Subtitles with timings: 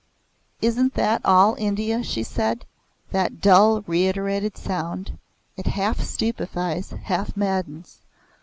[0.63, 2.65] "Isn't that all India?" she said;
[3.11, 5.19] "that dull reiterated sound?
[5.57, 7.99] It half stupefies, half maddens.